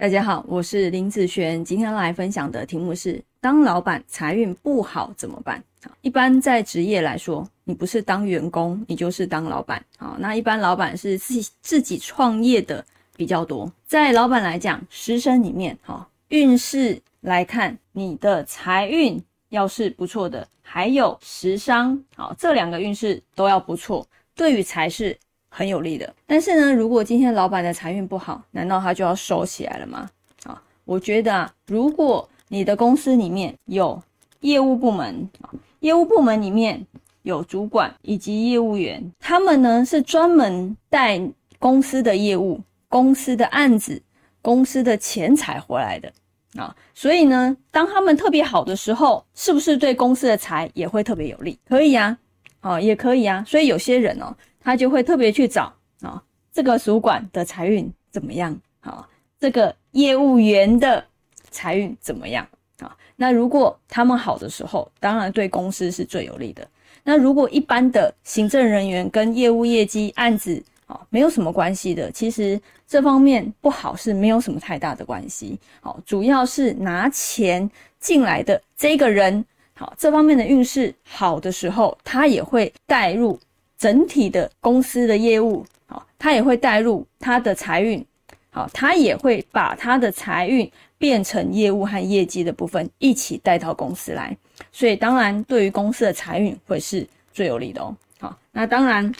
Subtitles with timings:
[0.00, 5.62] 大家好，我是林子璇，今天来分享的题目是：当老板财运不好怎么办？
[6.00, 9.84] 一般在职业来说，你不是当员工，你就是当老板。
[9.98, 12.82] 好，那一般老板是自己自己创业的
[13.14, 13.70] 比较多。
[13.86, 25.14] 在老板来讲，十生里面，哈，运势来看，你的财运要是不错的，还有食伤，好，这两个运势都要不错，对于财势。
[25.52, 30.08] 很有利的，但是呢，如果今天老板的财运不好，难道他就要收起来了吗？
[30.44, 34.00] 啊，我觉得啊，如果你的公司里面有
[34.40, 35.50] 业务部门啊，
[35.80, 36.86] 业务部门里面
[37.22, 41.20] 有主管以及业务员，他们呢是专门带
[41.58, 44.00] 公司的业务、公司的案子、
[44.40, 46.12] 公司的钱财回来的
[46.54, 51.58] 啊，所以呢，当他们特别好的时候，是不是对公司的财也会特别有利？
[51.68, 52.16] 可以呀，
[52.60, 54.34] 啊，也可以啊，所以有些人哦。
[54.60, 58.56] 他就会特别去找啊，这个主管的财运怎么样？
[58.80, 59.08] 啊，
[59.38, 61.04] 这个业务员的
[61.50, 62.46] 财运怎么样？
[62.80, 66.66] 啊，那如果他们好的时候，当然对公司是最有利的。
[67.02, 75.58] 那如果一般的行政人员跟业务业绩案子啊没有什么关系的，其实这方面不好是没有什么太大的关系。
[75.80, 83.38] 好，主要是拿钱进来的这个人，好，这方面的运势好的时候，他也会带入。
[83.80, 88.04] 整体的公司的业务，好，他也会带入他的财运，
[88.50, 94.36] 好，他也会把他的财运变成业务和业绩的部分一起带到公司来，
[94.70, 97.96] 所以当然对于公司的财运会是最有利的哦。
[98.18, 99.10] 好，那当然，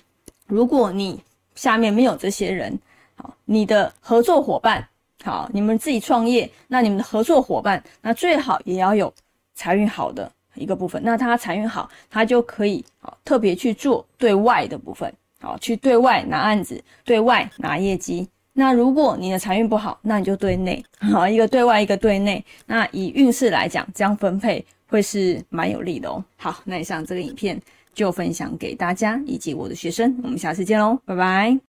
[0.47, 1.19] 如果你
[1.55, 2.79] 下面没有这些人，
[3.15, 4.87] 好，你的合作伙伴，
[5.25, 9.11] 好，你们自己创业，那你们的合作伙伴，那最好也要有
[9.55, 10.31] 财运好的。
[10.55, 18.29] 一个部分，那他财运好，他就可以啊特别去做对外的部分，好去对外拿案子，对外拿业绩。
[18.53, 22.45] 那如果你的财运不好，那你就对内，好一个对外，一个对内。
[22.67, 26.23] 那以运势来讲，这样分配会是蛮有利的哦。
[26.37, 27.59] 好，那以上这个影片
[27.95, 31.57] 就分享给大家以及我的学生，我们下次见喽，拜拜。